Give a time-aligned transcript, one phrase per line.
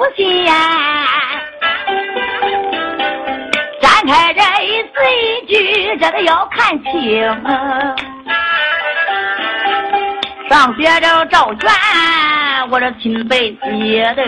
[0.00, 1.42] 不信呀、啊，
[3.82, 7.20] 展开这一字一句，这个要看清。
[10.48, 11.70] 上边着赵娟，
[12.70, 14.22] 我这亲辈写的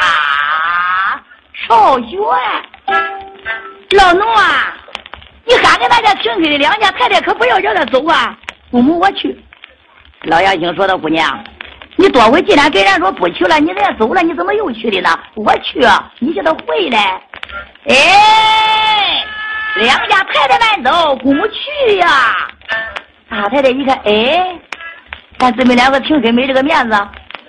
[0.00, 1.20] 啊，
[1.68, 2.18] 赵全，
[3.98, 4.74] 老奴啊，
[5.44, 8.34] 你喊给大家听的，两家太太可不要叫他走啊，
[8.70, 9.38] 我母我去。
[10.22, 11.44] 老妖精说道：“姑娘，
[11.96, 15.10] 你多回既然跟人说不去了，你人家走了，你怎么又去的呢？
[15.34, 15.80] 我去，
[16.18, 17.20] 你叫他回来。
[17.86, 19.24] 哎，
[19.76, 22.06] 两家太太们走，姑母去呀。
[23.28, 24.58] 大太太一看，哎，
[25.38, 26.98] 咱姊妹两个平时没这个面子。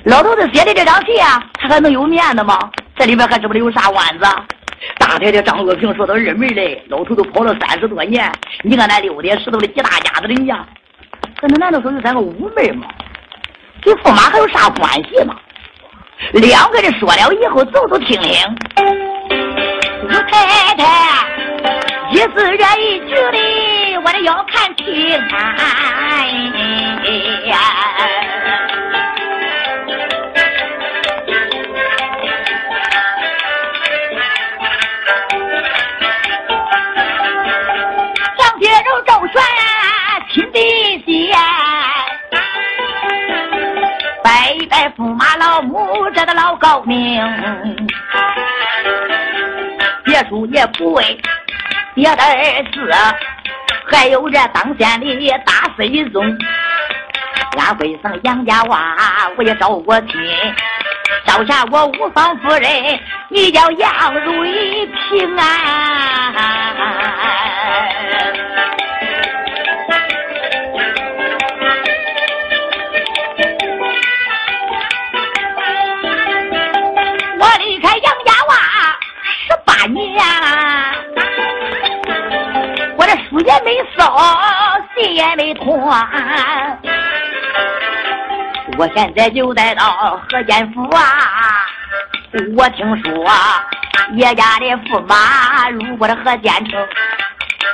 [0.03, 2.57] 老头子写的这张信啊，他还能有面子吗？
[2.97, 4.25] 这里边还知不知有啥弯子？
[4.97, 8.31] 大太太张恶平说到二妹嘞，老头都跑了三十多年，
[8.63, 10.65] 你看那六点石头的几大家子人家。”
[11.39, 12.87] 可能难道说有咱个五妹吗？
[13.81, 15.35] 跟驸马还有啥关系吗？
[16.33, 18.31] 两个人说了以后，走走听听。
[20.07, 20.83] 老太太，
[22.11, 24.85] 一字这一句的，我得要看清。
[25.17, 25.55] 啊。
[46.25, 47.21] 的老高明。
[50.03, 51.17] 别说也不为
[51.93, 52.23] 别的
[52.73, 52.91] 事，
[53.91, 56.37] 还有这当县的大随从，
[57.57, 58.97] 俺会生杨家娃，
[59.37, 60.09] 我也招过亲。
[61.25, 62.99] 招下我五房夫人，
[63.29, 65.45] 你叫杨瑞平啊。
[85.63, 85.77] 信也没通，
[88.77, 91.01] 我现在就在到河间府啊。
[92.57, 93.11] 我听说
[94.13, 96.87] 叶家的驸马入过了河间城，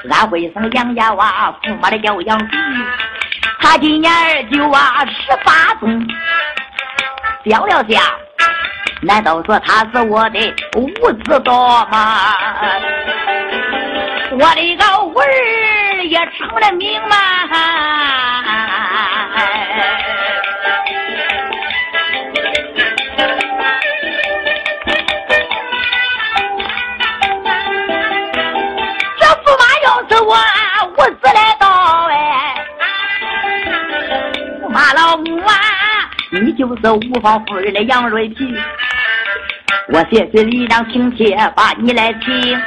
[0.10, 2.58] 俺会生杨家娃，驸马的叫杨吉，
[3.60, 6.08] 他今年二九啊，十八中，
[7.46, 8.04] 想了想。
[9.02, 10.90] 难道说他是我的五
[11.24, 12.34] 子多吗？
[14.32, 15.24] 我的个儿
[16.08, 17.16] 也成了名嘛？
[29.20, 30.34] 这驸马要是我
[30.96, 31.68] 五子来到
[32.08, 32.14] 哎，
[34.62, 35.54] 驸马老母啊，
[36.32, 38.58] 你就是五房夫人的杨瑞平。
[39.90, 42.62] 我写信一张请帖把你来请，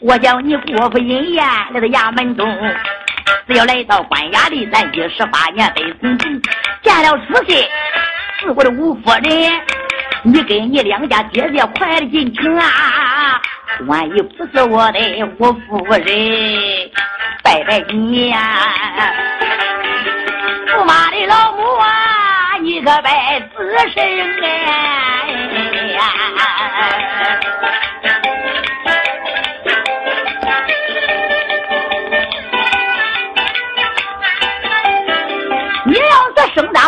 [0.00, 2.48] 我叫你过府饮宴来到衙门中，
[3.46, 6.40] 只要来到官衙里，咱一十八年得从进，
[6.82, 7.62] 见了书信
[8.38, 9.60] 是我的吴夫人，
[10.22, 13.38] 你跟你两家姐姐快的进城啊！
[13.86, 14.98] 万一不是我的
[15.38, 16.90] 吴夫人，
[17.42, 18.38] 拜拜你呀！
[20.66, 23.10] 驸马的老母啊，你可别
[23.54, 24.02] 吱声
[24.64, 24.70] 哎！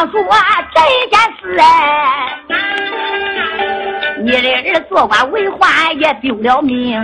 [0.03, 0.37] 要是生当初啊，
[0.75, 0.81] 这
[1.11, 2.37] 件事哎，
[4.19, 7.01] 你的儿做官为宦也丢了命。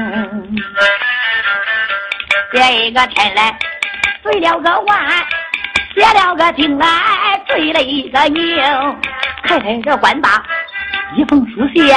[2.53, 3.57] 这一个天来
[4.23, 4.99] 醉了个晚，
[5.95, 6.87] 写了个情来
[7.47, 8.99] 醉了一个营，
[9.45, 10.43] 太太这官大。
[11.17, 11.95] 一封书信，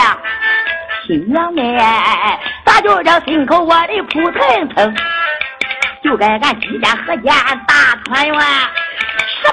[1.08, 4.96] 亲娘哎，咋就叫心口我的扑腾腾？
[6.04, 7.34] 就该俺几家合家
[7.68, 8.38] 大团圆。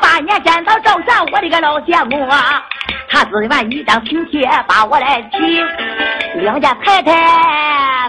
[0.08, 2.64] 八年见到赵家，我的个老相公啊，
[3.10, 5.38] 他只完一张请帖把我来请。
[6.42, 7.12] 两家太太，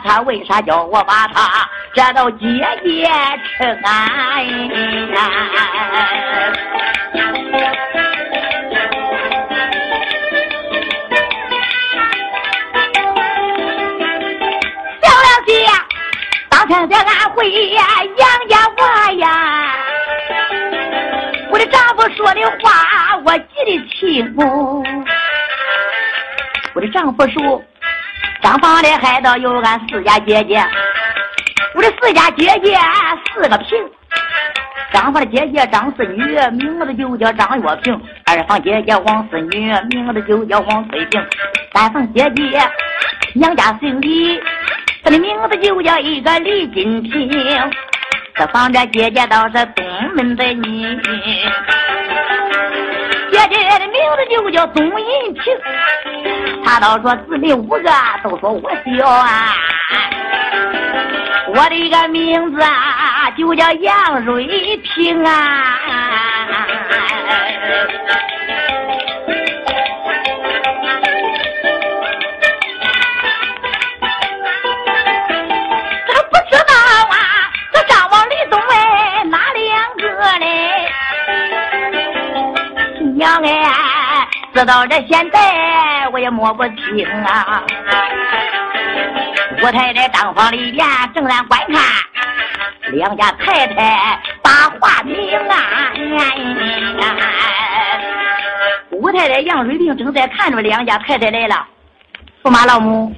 [0.05, 2.47] 他为啥叫我把他这到姐
[2.85, 3.05] 姐
[3.57, 3.99] 称啊？
[16.69, 17.79] 看在俺回，杨
[18.47, 19.38] 家娃呀，
[21.59, 24.33] 的丈夫说的话我记得清。
[26.73, 27.61] 我的丈夫说，
[28.41, 30.63] 张房的孩子有俺四家姐姐，
[31.75, 32.77] 我的四家姐姐
[33.33, 33.77] 四个平。
[34.93, 37.93] 张房的姐姐张四女，名字就叫张月平；
[38.25, 41.21] 二房姐姐王四女，名字就叫王翠萍；
[41.73, 42.61] 三房姐姐
[43.33, 44.41] 娘家姓李。
[45.03, 47.29] 她的名字就叫一个李金平。
[48.39, 51.01] 这放着姐姐倒是东门的呢，
[53.33, 55.43] 姐姐的名字就叫董银平。
[56.63, 57.81] 他倒说姊妹五个
[58.23, 59.53] 都说我小啊，
[61.53, 65.77] 我的一个名字啊就叫杨瑞平啊。
[84.59, 87.63] 直到这现在我也摸不清啊！
[89.63, 90.85] 吴太太当房里边
[91.15, 91.81] 正在观看，
[92.91, 95.15] 两家太太把话明
[95.47, 95.55] 啊！
[98.91, 101.65] 吴太太杨瑞萍正在看着两家太太来了。
[102.43, 103.15] 驸马老母，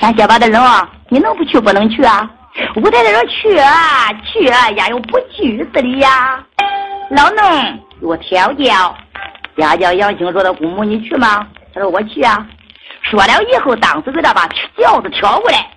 [0.00, 2.28] 先歇把的人啊，你能不去不能去啊？
[2.74, 6.44] 吴太太说去啊，去啊，呀有不去似的呀。
[7.10, 7.44] 老农
[8.00, 8.96] 给我调教。
[9.56, 12.46] 家叫杨青说：“的姑母，你去吗？”他说：“我去啊。”
[13.02, 15.68] 说了以后，当时给他把轿子挑过来，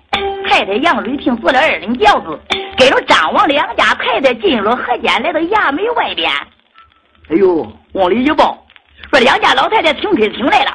[0.48, 2.38] 太太杨瑞平坐了二等轿子，
[2.78, 6.30] 跟着张王两家太太进入河间，来到衙门外边。
[7.28, 8.56] 哎呦，往里一抱，
[9.10, 10.70] 说两家老太太请客请来了。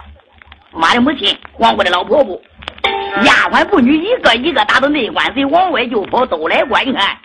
[0.74, 2.40] 妈的母亲，王姑的老婆婆，
[3.24, 7.18] 丫鬟妇女一个一个打到内关贼往外就跑，都来观看。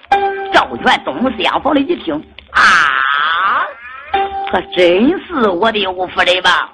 [0.52, 2.14] 赵全东厢房里一听，
[2.50, 2.95] 啊！
[4.50, 6.70] 可真是我的五夫人吧？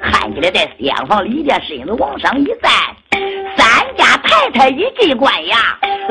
[0.00, 2.70] 看起来在厢房里边，身子往上一站，
[3.56, 5.56] 三家太太一进关衙，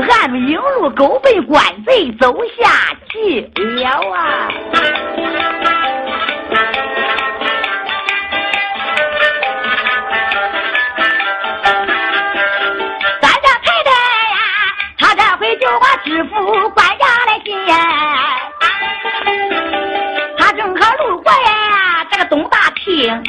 [0.09, 4.49] 俺们影路狗被官贼走下去了啊！
[13.21, 13.91] 三家太太
[14.31, 14.38] 呀，
[14.97, 16.69] 他这回就把知府
[22.83, 23.24] 听，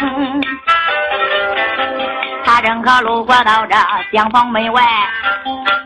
[2.44, 3.76] 他正可路过到这
[4.16, 4.82] 厢房门外，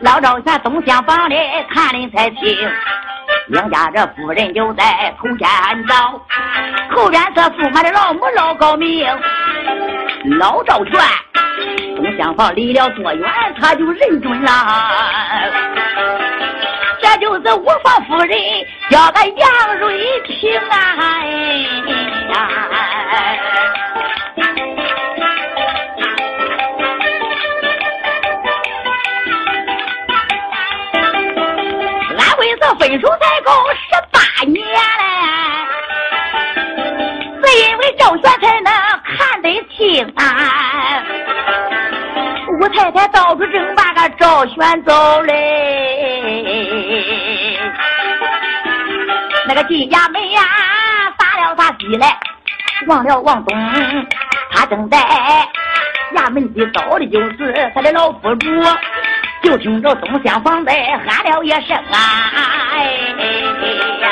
[0.01, 1.35] 老赵全东厢房里
[1.69, 2.57] 看的才清，
[3.47, 5.47] 两家这夫人就在头前
[5.85, 6.19] 找，
[6.95, 9.05] 后边这驸马的老母老高明，
[10.39, 10.93] 老赵全
[11.97, 13.29] 东厢房离了多远
[13.59, 14.51] 他就认准了，
[17.01, 18.39] 这就是我房夫人
[18.89, 20.21] 叫个杨瑞
[44.87, 45.33] 走嘞，
[49.45, 50.41] 那个进衙门呀，
[51.17, 52.17] 打了他西来。
[52.87, 53.57] 望了望东，
[54.51, 54.97] 他正在
[56.15, 58.47] 衙门里找的就是他的老夫主，
[59.43, 61.97] 就听着东厢房内喊了一声啊！
[62.71, 62.85] 哎
[63.99, 64.07] 呀，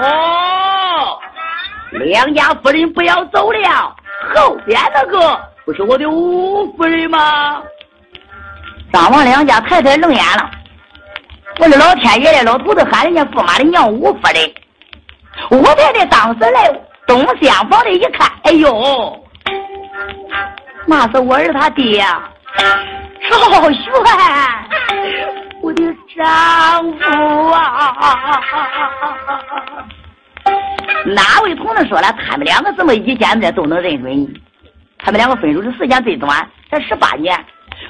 [0.00, 1.18] 哦，
[1.90, 3.96] 两家夫人不要走了，
[4.32, 7.60] 后边那个不是我的五夫人吗？
[8.96, 10.50] 张王两家太太愣眼了，
[11.58, 14.50] 我的老天爷的，老头子喊人家驸马的娘五夫人，
[15.50, 16.72] 五太太当时来。
[17.06, 19.22] 东厢房里一看，哎呦，
[20.86, 23.36] 那是我儿他爹赵
[23.70, 23.92] 玄，
[25.60, 25.84] 我的
[26.16, 28.32] 丈夫啊！
[31.04, 34.40] 哪位同志说了，他们两个这么一见面都能认准你？
[34.98, 37.38] 他们两个分手的时间最短，才十八年，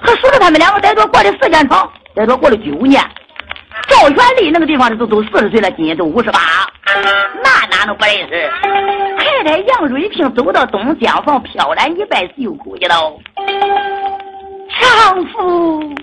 [0.02, 3.02] 可说着他们两个在这过的时间长，在这过了九年。
[3.88, 6.40] 赵全立那个地方的都都四十岁了，今年都五十八，
[7.42, 8.50] 那哪能不认识？
[9.18, 13.16] 太太杨瑞萍走到东厢房，飘然一拜，就哭一道
[14.80, 15.94] ：“丈夫，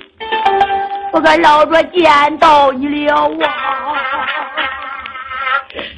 [1.11, 3.49] 我可老着见到你了啊！”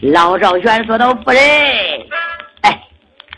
[0.02, 1.42] 老赵全说道：“夫人，
[2.62, 2.82] 哎，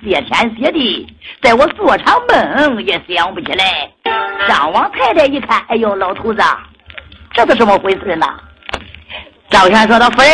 [0.03, 1.07] 谢天谢地，
[1.41, 3.91] 在我做场梦也想不起来。”
[4.47, 6.41] 张王太太一看，哎呦，老头子。
[7.33, 8.25] 这是什么回事呢？
[9.49, 10.31] 赵全说道：“夫人，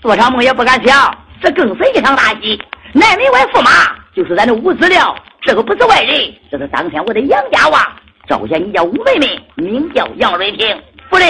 [0.00, 2.60] 做场梦也不敢想，这更是一场大戏。
[2.92, 3.70] 南门外驸马
[4.14, 7.86] 就是咱的五子了，这个不是外人，这是当天我的杨家娃。
[8.26, 10.66] 赵县你叫五妹妹，名叫杨瑞萍。
[11.10, 11.28] 夫人，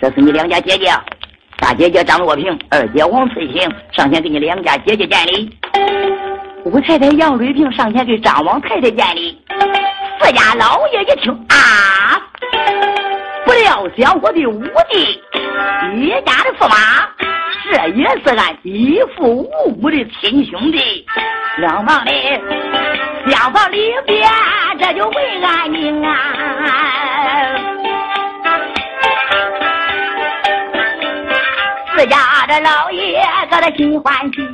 [0.00, 0.92] 这是你两家姐姐，
[1.58, 5.50] 大姐姐张若萍，二姐王翠萍，上前给你两家姐姐见礼。
[6.64, 9.38] 五太太杨瑞萍上前给张王太太见礼。
[10.20, 11.56] 自家老爷一听啊。
[13.68, 15.22] 赵相国的五弟，
[15.94, 17.06] 一家的驸马，
[17.70, 21.04] 这也是俺义父五母的亲兄弟。
[21.58, 22.10] 两房里，
[23.26, 24.26] 两房里边，
[24.78, 26.16] 这就为安宁啊。
[31.94, 34.48] 自家的老爷搁这心欢喜，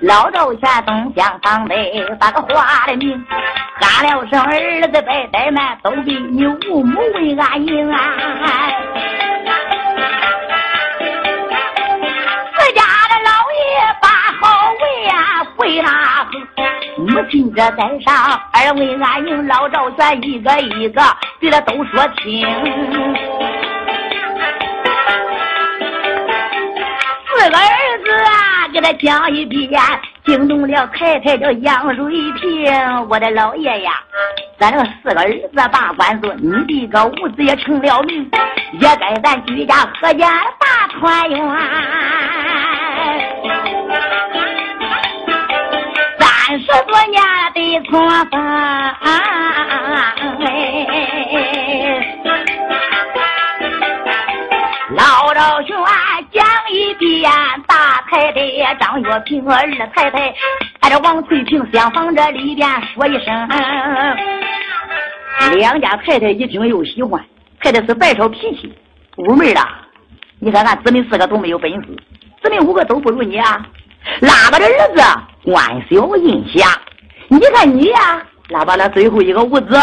[0.00, 3.22] 老赵全东厢房内把个话的名，
[3.80, 7.98] 喊了声儿子伯伯们，都比你五母为安宁啊。
[12.58, 13.60] 自家的老爷
[14.00, 14.08] 把
[14.40, 15.88] 好位啊回那
[16.24, 16.30] 河，
[16.98, 21.02] 母亲这在上二位安宁，老赵全一个一个
[21.40, 22.46] 给他都说清。
[27.28, 29.70] 四个儿子啊，给他讲一遍，
[30.26, 33.08] 惊动了太太叫杨瑞平。
[33.08, 33.92] 我的老爷呀，
[34.58, 38.28] 咱这个四个儿子把官做，你的个五子也成了名，
[38.72, 40.28] 也该咱居家合家
[40.58, 41.38] 大团圆。
[46.18, 47.22] 三十多年
[47.54, 48.36] 的错法。
[54.90, 55.76] 老赵全
[56.32, 57.30] 讲一遍，
[58.16, 60.34] 太太张月平，二太太
[60.80, 63.48] 挨着王翠萍厢房这里边说一声。
[65.58, 67.22] 两家太太一听又喜欢，
[67.60, 68.74] 太太是白少脾气，
[69.18, 69.60] 五妹的，
[70.38, 71.88] 你看看姊妹四个都没有本事，
[72.42, 73.66] 姊妹五个都不如你啊。
[74.20, 75.02] 拉巴的儿子
[75.44, 76.68] 官小印下，
[77.28, 79.78] 你看你呀，拉巴那最后一个五子。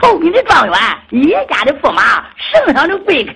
[0.00, 0.74] 头名的状元，
[1.10, 3.32] 一家的驸马，圣上的贵客，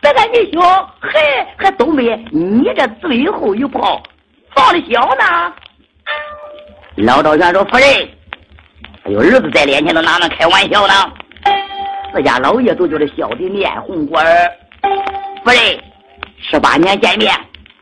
[0.00, 0.60] 别看你小，
[1.00, 4.02] 还还都没你这最后一炮
[4.54, 5.52] 放的小呢。
[6.96, 8.08] 老赵元说：“夫人，
[9.04, 10.94] 还有儿子在脸前，都哪能开玩笑呢？”
[12.12, 14.50] 自家老爷都觉得笑得面红过耳。
[15.44, 15.80] 夫人，
[16.40, 17.32] 十八年见面，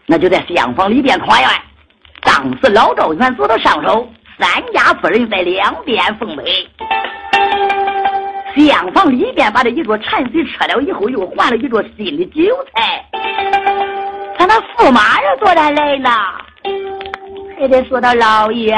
[0.06, 1.50] 那就在厢房里边团圆。
[2.20, 4.06] 当时老赵元做到上手，
[4.38, 6.68] 三家夫人在两边奉陪。
[8.66, 12.42] 厢房里边把这一桌馋水吃了以后，又换了一桌新的酒
[12.74, 13.04] 菜。
[14.36, 16.10] 看那驸马人多大来了？
[17.58, 18.76] 还得说到老爷，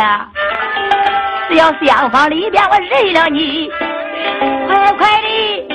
[1.48, 3.70] 只要厢房里边我认了你，
[4.66, 5.68] 快快的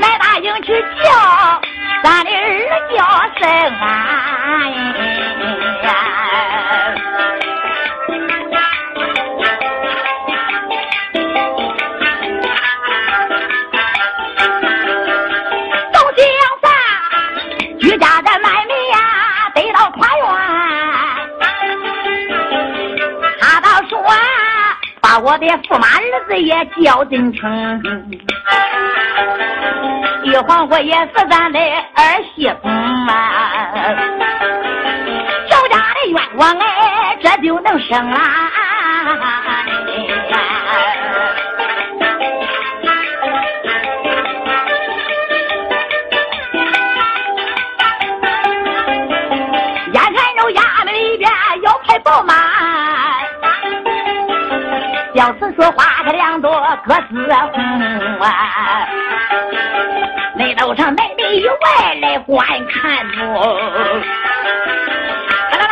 [0.00, 0.72] 来大营去
[1.04, 1.60] 叫
[2.02, 2.96] 咱的儿叫
[3.38, 3.48] 声
[3.80, 4.91] 啊！
[25.22, 26.52] 我的驸马儿子也
[26.82, 27.80] 叫进城，
[30.24, 33.52] 玉皇姑也是咱的儿媳妇啊，
[35.48, 38.50] 赵家的冤枉哎，这就能生啊！
[56.76, 57.62] 各自红
[58.20, 58.86] 啊，
[60.34, 63.58] 内斗上内里外来观看我，
[65.50, 65.68] 啦啦啦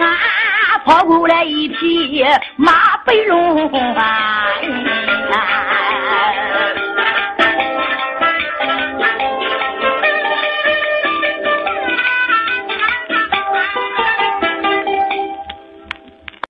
[0.00, 2.24] 啦啊，跑过来一匹
[2.56, 4.46] 马背龙啊。